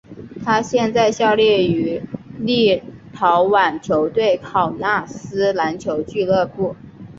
[0.43, 2.01] 他现在效力于
[2.39, 2.81] 立
[3.13, 6.75] 陶宛球队考纳斯篮球俱乐部。